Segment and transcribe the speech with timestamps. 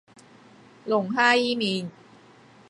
[0.85, 1.91] 龍蝦伊麵